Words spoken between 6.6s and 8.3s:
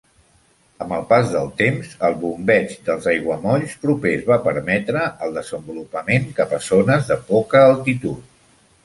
zones de poca altitud.